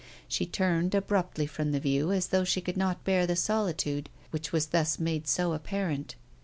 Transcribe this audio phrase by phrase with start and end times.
[0.27, 4.51] She turned abruptly from the view as though she could not bear the solitude which
[4.51, 6.15] was thus made so apparent.